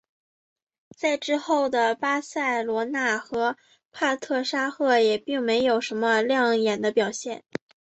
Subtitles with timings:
[0.97, 3.55] 在之后的巴塞罗那和
[3.91, 7.43] 帕特沙赫也并没有什么亮眼的表现。